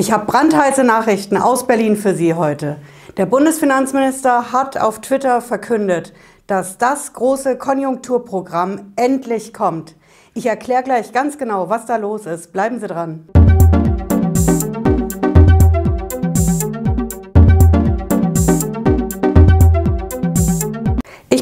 [0.00, 2.78] Ich habe brandheiße Nachrichten aus Berlin für Sie heute.
[3.18, 6.14] Der Bundesfinanzminister hat auf Twitter verkündet,
[6.46, 9.94] dass das große Konjunkturprogramm endlich kommt.
[10.32, 12.50] Ich erkläre gleich ganz genau, was da los ist.
[12.50, 13.28] Bleiben Sie dran.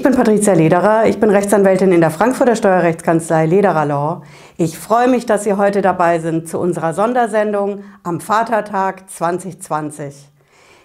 [0.08, 4.22] Bin Patricia Lederer, ich bin Rechtsanwältin in der Frankfurter Steuerrechtskanzlei Lederer Law.
[4.56, 10.30] Ich freue mich, dass Sie heute dabei sind zu unserer Sondersendung am Vatertag 2020.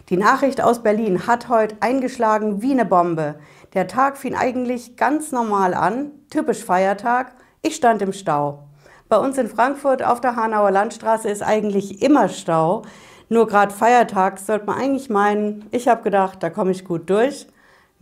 [0.10, 3.36] Die Nachricht aus Berlin hat heute eingeschlagen wie eine Bombe.
[3.74, 7.32] Der Tag fing eigentlich ganz normal an, typisch Feiertag.
[7.62, 8.66] Ich stand im Stau.
[9.08, 12.82] Bei uns in Frankfurt auf der Hanauer Landstraße ist eigentlich immer Stau.
[13.30, 17.48] Nur gerade Feiertag sollte man eigentlich meinen, ich habe gedacht, da komme ich gut durch.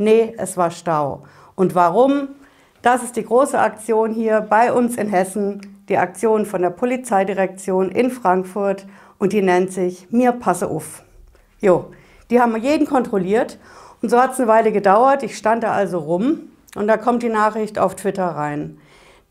[0.02, 1.22] Nee, es war Stau.
[1.54, 2.30] Und warum?
[2.82, 7.92] Das ist die große Aktion hier bei uns in Hessen, die Aktion von der Polizeidirektion
[7.92, 8.88] in Frankfurt
[9.20, 11.04] und die nennt sich Mir passe auf.
[11.60, 11.92] Jo,
[12.32, 13.60] die haben jeden kontrolliert
[14.02, 15.22] und so hat es eine Weile gedauert.
[15.22, 18.80] Ich stand da also rum und da kommt die Nachricht auf Twitter rein.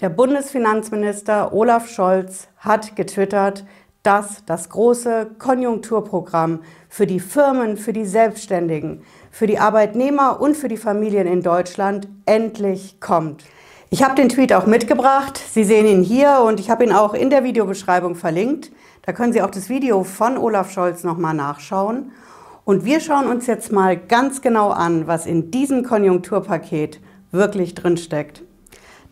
[0.00, 3.64] Der Bundesfinanzminister Olaf Scholz hat getwittert,
[4.04, 10.68] dass das große Konjunkturprogramm für die Firmen, für die Selbstständigen, für die Arbeitnehmer und für
[10.68, 13.44] die Familien in Deutschland endlich kommt.
[13.90, 15.40] Ich habe den Tweet auch mitgebracht.
[15.52, 18.70] Sie sehen ihn hier und ich habe ihn auch in der Videobeschreibung verlinkt.
[19.02, 22.12] Da können Sie auch das Video von Olaf Scholz nochmal nachschauen.
[22.64, 27.00] Und wir schauen uns jetzt mal ganz genau an, was in diesem Konjunkturpaket
[27.32, 28.42] wirklich drinsteckt.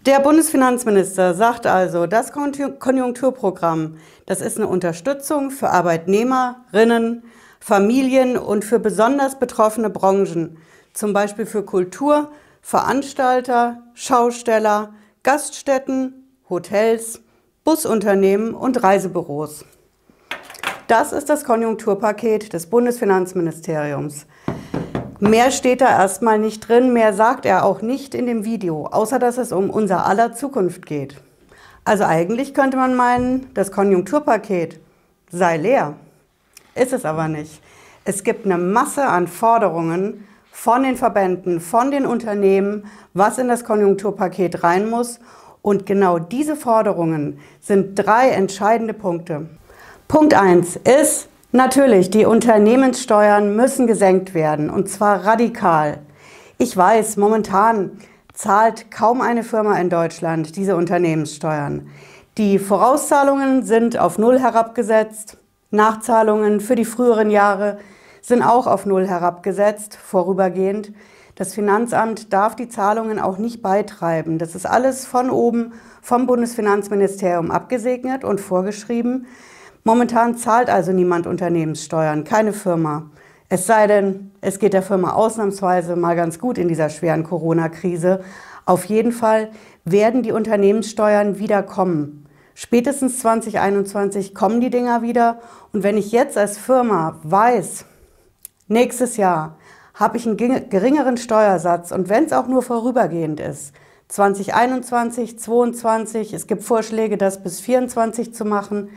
[0.06, 3.96] Der Bundesfinanzminister sagt also, das Konjunkturprogramm,
[4.26, 7.24] das ist eine Unterstützung für Arbeitnehmerinnen,
[7.60, 10.58] Familien und für besonders betroffene Branchen,
[10.92, 12.30] zum Beispiel für Kultur,
[12.62, 17.20] Veranstalter, Schausteller, Gaststätten, Hotels,
[17.64, 19.64] Busunternehmen und Reisebüros.
[20.86, 24.26] Das ist das Konjunkturpaket des Bundesfinanzministeriums.
[25.20, 29.18] Mehr steht da erstmal nicht drin, mehr sagt er auch nicht in dem Video, außer
[29.18, 31.16] dass es um unser aller Zukunft geht.
[31.84, 34.78] Also eigentlich könnte man meinen, das Konjunkturpaket
[35.30, 35.94] sei leer.
[36.80, 37.60] Ist es aber nicht.
[38.04, 43.64] Es gibt eine Masse an Forderungen von den Verbänden, von den Unternehmen, was in das
[43.64, 45.20] Konjunkturpaket rein muss.
[45.62, 49.48] Und genau diese Forderungen sind drei entscheidende Punkte.
[50.06, 55.98] Punkt 1 ist natürlich, die Unternehmenssteuern müssen gesenkt werden und zwar radikal.
[56.58, 57.98] Ich weiß, momentan
[58.32, 61.88] zahlt kaum eine Firma in Deutschland diese Unternehmenssteuern.
[62.38, 65.38] Die Vorauszahlungen sind auf Null herabgesetzt.
[65.70, 67.78] Nachzahlungen für die früheren Jahre
[68.22, 70.92] sind auch auf Null herabgesetzt, vorübergehend.
[71.34, 74.38] Das Finanzamt darf die Zahlungen auch nicht beitreiben.
[74.38, 79.26] Das ist alles von oben vom Bundesfinanzministerium abgesegnet und vorgeschrieben.
[79.84, 83.10] Momentan zahlt also niemand Unternehmenssteuern, keine Firma.
[83.48, 88.20] Es sei denn, es geht der Firma ausnahmsweise mal ganz gut in dieser schweren Corona-Krise.
[88.66, 89.50] Auf jeden Fall
[89.84, 92.27] werden die Unternehmenssteuern wieder kommen.
[92.60, 95.38] Spätestens 2021 kommen die Dinger wieder.
[95.72, 97.84] Und wenn ich jetzt als Firma weiß,
[98.66, 99.56] nächstes Jahr
[99.94, 103.74] habe ich einen geringeren Steuersatz und wenn es auch nur vorübergehend ist,
[104.08, 108.90] 2021, 2022, es gibt Vorschläge, das bis 2024 zu machen,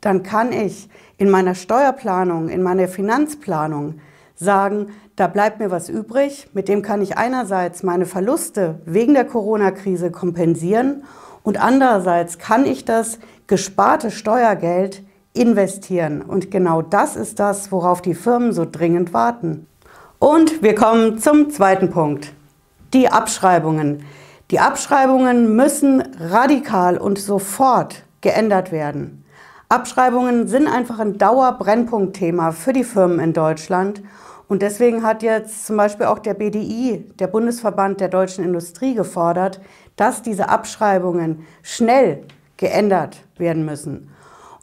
[0.00, 4.00] dann kann ich in meiner Steuerplanung, in meiner Finanzplanung
[4.34, 9.26] sagen, da bleibt mir was übrig, mit dem kann ich einerseits meine Verluste wegen der
[9.26, 11.04] Corona-Krise kompensieren
[11.46, 16.20] und andererseits kann ich das gesparte Steuergeld investieren.
[16.20, 19.68] Und genau das ist das, worauf die Firmen so dringend warten.
[20.18, 22.32] Und wir kommen zum zweiten Punkt.
[22.92, 24.02] Die Abschreibungen.
[24.50, 29.24] Die Abschreibungen müssen radikal und sofort geändert werden.
[29.68, 34.02] Abschreibungen sind einfach ein Dauerbrennpunktthema für die Firmen in Deutschland.
[34.48, 39.60] Und deswegen hat jetzt zum Beispiel auch der BDI, der Bundesverband der deutschen Industrie, gefordert,
[39.96, 42.24] dass diese Abschreibungen schnell
[42.56, 44.10] geändert werden müssen.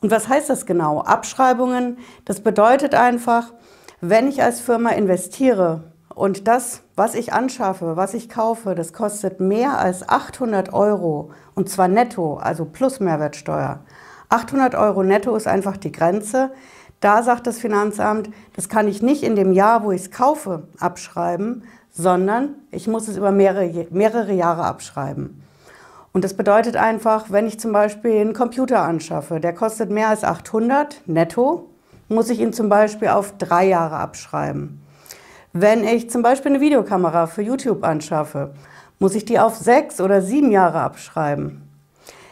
[0.02, 1.02] Und was heißt das genau?
[1.02, 3.54] Abschreibungen, das bedeutet einfach,
[4.02, 5.84] wenn ich als Firma investiere
[6.14, 11.70] und das, was ich anschaffe, was ich kaufe, das kostet mehr als 800 Euro und
[11.70, 13.80] zwar netto, also plus Mehrwertsteuer.
[14.30, 16.52] 800 Euro netto ist einfach die Grenze.
[17.00, 20.68] Da sagt das Finanzamt, das kann ich nicht in dem Jahr, wo ich es kaufe,
[20.80, 25.42] abschreiben, sondern ich muss es über mehrere, mehrere Jahre abschreiben.
[26.12, 30.24] Und das bedeutet einfach, wenn ich zum Beispiel einen Computer anschaffe, der kostet mehr als
[30.24, 31.70] 800 netto,
[32.10, 34.82] muss ich ihn zum Beispiel auf drei Jahre abschreiben.
[35.54, 38.54] Wenn ich zum Beispiel eine Videokamera für YouTube anschaffe,
[39.00, 41.62] muss ich die auf sechs oder sieben Jahre abschreiben.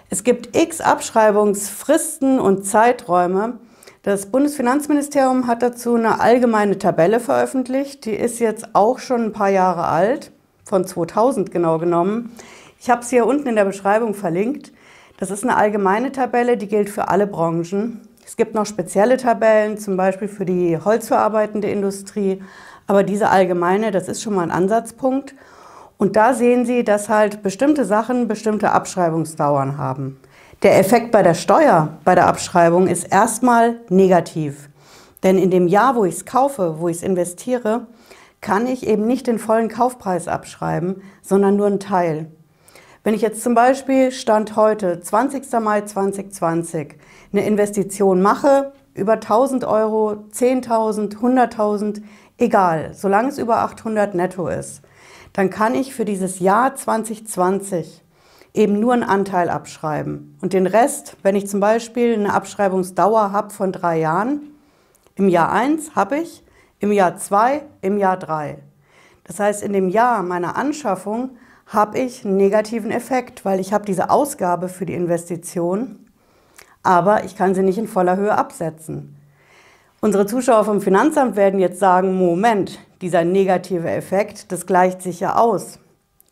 [0.10, 3.60] Es gibt x Abschreibungsfristen und Zeiträume,
[4.04, 8.06] Das Bundesfinanzministerium hat dazu eine allgemeine Tabelle veröffentlicht.
[8.06, 10.32] Die ist jetzt auch schon ein paar Jahre alt,
[10.64, 12.36] von 2000 genau genommen.
[12.80, 14.72] Ich habe sie hier unten in der Beschreibung verlinkt.
[15.20, 18.02] Das ist eine allgemeine Tabelle, die gilt für alle Branchen.
[18.26, 22.42] Es gibt noch spezielle Tabellen, zum Beispiel für die holzverarbeitende Industrie.
[22.88, 25.36] Aber diese allgemeine, das ist schon mal ein Ansatzpunkt.
[26.00, 30.20] Und da sehen Sie, dass halt bestimmte Sachen bestimmte Abschreibungsdauern haben.
[30.64, 34.70] Der Effekt bei der Steuer, bei der Abschreibung ist erstmal negativ.
[35.24, 37.88] Denn in dem Jahr, wo ich es kaufe, wo ich es investiere,
[38.42, 42.28] kann ich eben nicht den vollen Kaufpreis abschreiben, sondern nur einen Teil.
[43.04, 45.52] Wenn ich jetzt zum Beispiel Stand heute, 20.
[45.60, 46.94] Mai 2020,
[47.34, 52.04] eine Investition mache, über 1000 Euro, 10.000, 100.000,
[52.38, 54.84] egal, solange es über 800 netto ist,
[55.34, 58.04] dann kann ich für dieses Jahr 2020
[58.54, 60.38] eben nur einen Anteil abschreiben.
[60.42, 64.42] Und den Rest, wenn ich zum Beispiel eine Abschreibungsdauer habe von drei Jahren,
[65.16, 66.44] im Jahr 1 habe ich,
[66.80, 68.58] im Jahr 2, im Jahr 3.
[69.24, 71.32] Das heißt, in dem Jahr meiner Anschaffung
[71.68, 76.00] habe ich einen negativen Effekt, weil ich habe diese Ausgabe für die Investition,
[76.84, 79.16] aber ich kann sie nicht in voller Höhe absetzen.
[80.02, 85.36] Unsere Zuschauer vom Finanzamt werden jetzt sagen, Moment, dieser negative Effekt, das gleicht sich ja
[85.36, 85.78] aus.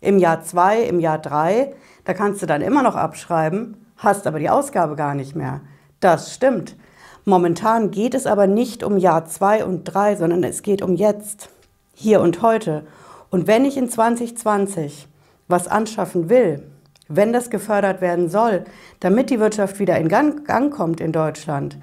[0.02, 1.74] Im Jahr 2, im Jahr 3
[2.10, 5.62] da kannst du dann immer noch abschreiben, hast aber die Ausgabe gar nicht mehr.
[6.00, 6.76] Das stimmt.
[7.24, 11.50] Momentan geht es aber nicht um Jahr 2 und 3, sondern es geht um jetzt,
[11.94, 12.88] hier und heute.
[13.30, 15.08] Und wenn ich in 2020
[15.48, 16.64] was anschaffen will,
[17.08, 18.64] wenn das gefördert werden soll,
[19.02, 21.78] damit die Wirtschaft wieder in Gang, Gang kommt in Deutschland,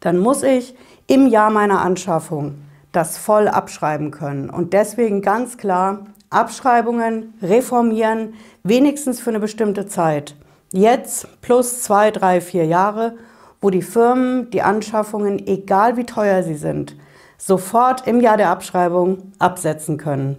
[0.00, 0.74] dann muss ich
[1.06, 2.56] im Jahr meiner Anschaffung
[2.92, 4.50] das voll abschreiben können.
[4.50, 10.36] Und deswegen ganz klar Abschreibungen reformieren, wenigstens für eine bestimmte Zeit.
[10.72, 13.14] Jetzt plus zwei, drei, vier Jahre,
[13.60, 16.94] wo die Firmen die Anschaffungen, egal wie teuer sie sind,
[17.36, 20.36] sofort im Jahr der Abschreibung absetzen können.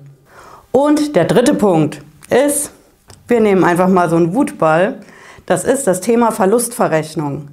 [0.72, 2.72] Und der dritte Punkt ist,
[3.28, 5.02] wir nehmen einfach mal so einen Wutball,
[5.46, 7.50] das ist das Thema Verlustverrechnung.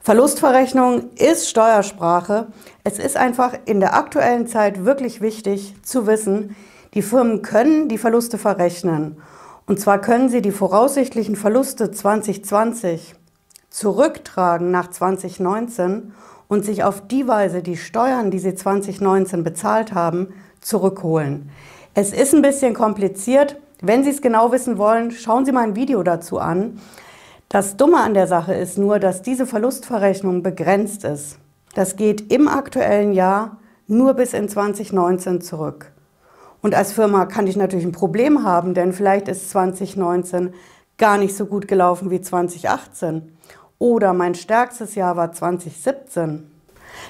[0.00, 2.46] Verlustverrechnung ist Steuersprache.
[2.84, 6.54] Es ist einfach in der aktuellen Zeit wirklich wichtig zu wissen,
[6.94, 9.16] die Firmen können die Verluste verrechnen.
[9.66, 13.14] Und zwar können sie die voraussichtlichen Verluste 2020
[13.70, 16.12] zurücktragen nach 2019
[16.48, 20.28] und sich auf die Weise die Steuern, die sie 2019 bezahlt haben,
[20.60, 21.50] zurückholen.
[21.94, 23.56] Es ist ein bisschen kompliziert.
[23.80, 26.80] Wenn Sie es genau wissen wollen, schauen Sie mal ein Video dazu an.
[27.48, 31.38] Das Dumme an der Sache ist nur, dass diese Verlustverrechnung begrenzt ist.
[31.74, 35.93] Das geht im aktuellen Jahr nur bis in 2019 zurück.
[36.64, 40.54] Und als Firma kann ich natürlich ein Problem haben, denn vielleicht ist 2019
[40.96, 43.36] gar nicht so gut gelaufen wie 2018.
[43.78, 46.50] Oder mein stärkstes Jahr war 2017.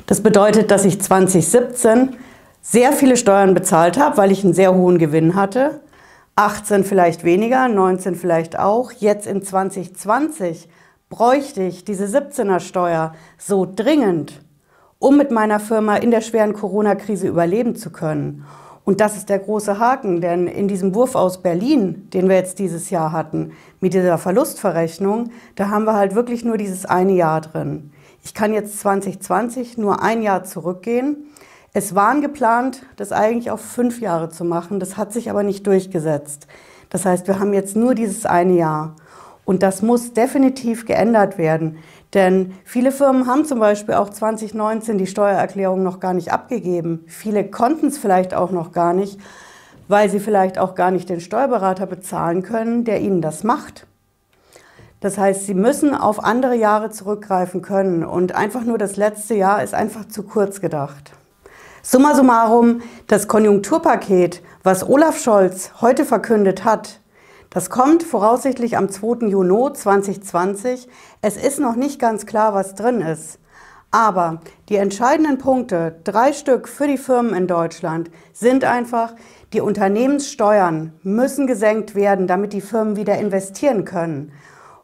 [0.07, 2.17] Das bedeutet, dass ich 2017
[2.63, 5.83] sehr viele Steuern bezahlt habe, weil ich einen sehr hohen Gewinn hatte.
[6.35, 8.91] 18 vielleicht weniger, 19 vielleicht auch.
[8.91, 10.69] Jetzt in 2020
[11.09, 14.43] bräuchte ich diese 17er Steuer so dringend,
[14.99, 18.45] um mit meiner Firma in der schweren Corona-Krise überleben zu können.
[18.85, 22.59] Und das ist der große Haken, denn in diesem Wurf aus Berlin, den wir jetzt
[22.59, 27.41] dieses Jahr hatten, mit dieser Verlustverrechnung, da haben wir halt wirklich nur dieses eine Jahr
[27.41, 27.93] drin.
[28.23, 31.31] Ich kann jetzt 2020 nur ein Jahr zurückgehen.
[31.73, 34.81] Es waren geplant, das eigentlich auf fünf Jahre zu machen.
[34.81, 36.47] Das hat sich aber nicht durchgesetzt.
[36.91, 38.97] Das heißt, wir haben jetzt nur dieses eine Jahr.
[39.45, 41.79] Und das muss definitiv geändert werden.
[42.15, 47.05] Denn viele Firmen haben zum Beispiel auch 2019 die Steuererklärung noch gar nicht abgegeben.
[47.09, 49.19] Viele konnten es vielleicht auch noch gar nicht,
[49.89, 53.87] weil sie vielleicht auch gar nicht den Steuerberater bezahlen können, der ihnen das macht.
[55.01, 59.63] Das heißt, sie müssen auf andere Jahre zurückgreifen können und einfach nur das letzte Jahr
[59.63, 61.13] ist einfach zu kurz gedacht.
[61.83, 67.01] Summa summarum, das Konjunkturpaket, was Olaf Scholz heute verkündet hat,
[67.55, 69.29] das kommt voraussichtlich am 2.
[69.29, 70.89] Juni 2020.
[71.23, 73.39] Es ist noch nicht ganz klar, was drin ist.
[73.93, 79.15] Aber die entscheidenden Punkte, drei Stück für die Firmen in Deutschland, sind einfach,
[79.53, 84.33] die Unternehmenssteuern müssen gesenkt werden, damit die Firmen wieder investieren können.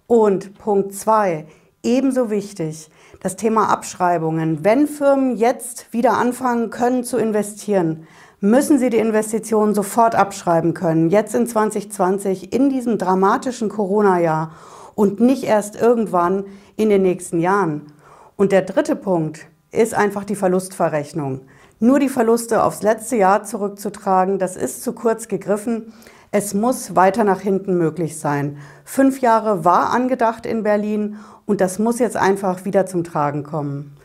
[0.07, 1.49] Und Punkt zwei,
[1.83, 2.89] ebenso wichtig,
[3.21, 4.65] das Thema Abschreibungen.
[4.65, 8.07] Wenn Firmen jetzt wieder anfangen können zu investieren,
[8.40, 14.52] müssen sie die Investitionen sofort abschreiben können, jetzt in 2020, in diesem dramatischen Corona-Jahr
[14.94, 16.44] und nicht erst irgendwann
[16.76, 17.92] in den nächsten Jahren.
[18.37, 21.42] Und der dritte Punkt ist einfach die Verlustverrechnung.
[21.78, 25.92] Nur die Verluste aufs letzte Jahr zurückzutragen, das ist zu kurz gegriffen.
[26.30, 28.59] Es muss weiter nach hinten möglich sein.
[28.85, 33.97] Fünf Jahre war angedacht in Berlin und das muss jetzt einfach wieder zum Tragen kommen.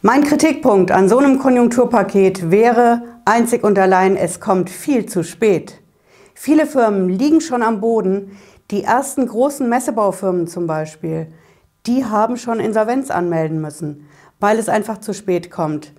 [0.00, 5.80] Mein Kritikpunkt an so einem Konjunkturpaket wäre einzig und allein, es kommt viel zu spät.
[6.34, 8.38] Viele Firmen liegen schon am Boden.
[8.70, 11.26] Die ersten großen Messebaufirmen zum Beispiel,
[11.86, 14.08] die haben schon Insolvenz anmelden müssen,
[14.40, 15.92] weil es einfach zu spät kommt.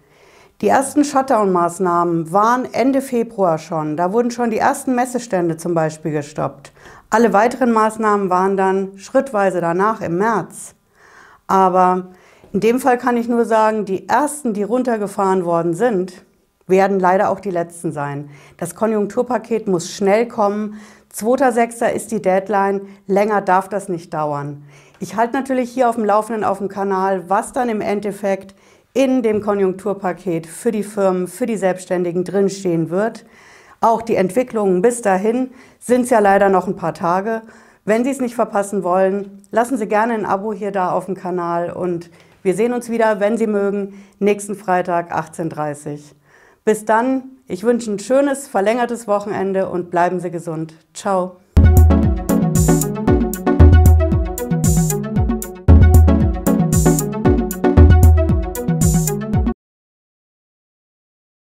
[0.62, 3.96] Die ersten Shutdown-Maßnahmen waren Ende Februar schon.
[3.96, 6.74] Da wurden schon die ersten Messestände zum Beispiel gestoppt.
[7.12, 10.74] Alle weiteren Maßnahmen waren dann schrittweise danach im März.
[11.48, 12.08] Aber
[12.52, 16.26] in dem Fall kann ich nur sagen, die ersten, die runtergefahren worden sind,
[16.70, 18.30] werden leider auch die letzten sein.
[18.58, 20.80] Das Konjunkturpaket muss schnell kommen.
[21.14, 21.92] 2.6.
[21.92, 22.82] ist die Deadline.
[23.08, 24.64] Länger darf das nicht dauern.
[25.00, 28.54] Ich halte natürlich hier auf dem Laufenden auf dem Kanal, was dann im Endeffekt
[28.94, 33.26] in dem Konjunkturpaket für die Firmen, für die Selbstständigen drinstehen wird.
[33.82, 37.44] Auch die Entwicklungen bis dahin sind es ja leider noch ein paar Tage.
[37.86, 41.16] Wenn Sie es nicht verpassen wollen, lassen Sie gerne ein Abo hier da auf dem
[41.16, 42.10] Kanal und
[42.44, 46.00] wir sehen uns wieder, wenn Sie mögen, nächsten Freitag 18.30 Uhr.
[46.66, 50.74] Bis dann, ich wünsche ein schönes, verlängertes Wochenende und bleiben Sie gesund.
[50.94, 51.38] Ciao.